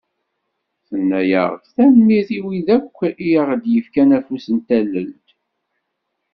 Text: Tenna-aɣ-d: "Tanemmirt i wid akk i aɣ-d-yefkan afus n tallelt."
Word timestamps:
Tenna-aɣ-d: 0.87 1.63
"Tanemmirt 1.75 2.29
i 2.37 2.39
wid 2.45 2.67
akk 2.77 2.95
i 3.27 3.29
aɣ-d-yefkan 3.41 4.09
afus 4.17 4.45
n 4.55 4.57
tallelt." 4.67 5.27